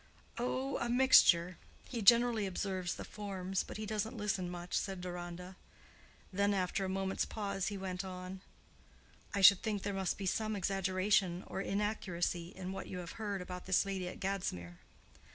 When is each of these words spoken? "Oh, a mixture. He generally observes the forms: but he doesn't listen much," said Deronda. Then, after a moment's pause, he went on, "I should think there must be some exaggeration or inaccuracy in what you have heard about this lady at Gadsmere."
"Oh, 0.39 0.77
a 0.77 0.89
mixture. 0.89 1.59
He 1.87 2.01
generally 2.01 2.47
observes 2.47 2.95
the 2.95 3.03
forms: 3.05 3.61
but 3.61 3.77
he 3.77 3.85
doesn't 3.85 4.17
listen 4.17 4.49
much," 4.49 4.73
said 4.75 4.99
Deronda. 4.99 5.55
Then, 6.33 6.55
after 6.55 6.83
a 6.83 6.89
moment's 6.89 7.23
pause, 7.23 7.67
he 7.67 7.77
went 7.77 8.03
on, 8.03 8.41
"I 9.35 9.41
should 9.41 9.61
think 9.61 9.83
there 9.83 9.93
must 9.93 10.17
be 10.17 10.25
some 10.25 10.55
exaggeration 10.55 11.43
or 11.45 11.61
inaccuracy 11.61 12.47
in 12.47 12.71
what 12.71 12.87
you 12.87 12.97
have 12.97 13.11
heard 13.21 13.43
about 13.43 13.67
this 13.67 13.85
lady 13.85 14.07
at 14.07 14.19
Gadsmere." 14.19 14.79